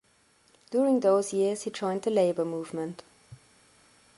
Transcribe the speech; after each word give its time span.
During 0.71 0.99
those 1.01 1.31
years 1.31 1.61
he 1.61 1.69
joined 1.69 2.01
the 2.01 2.09
labor 2.09 2.43
movement. 2.43 3.03